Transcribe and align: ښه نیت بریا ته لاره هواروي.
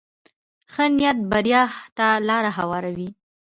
ښه 0.73 0.83
نیت 0.97 1.17
بریا 1.31 1.61
ته 1.97 2.07
لاره 2.27 2.51
هواروي. 2.57 3.09